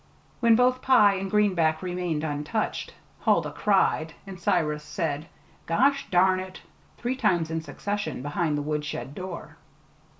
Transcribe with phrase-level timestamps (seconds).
[0.39, 5.27] When both pie and greenback remained untouched, Huldah cried, and Cyrus said,
[5.67, 6.61] "Gosh darn it!"
[6.97, 9.57] three times in succession behind the woodshed door.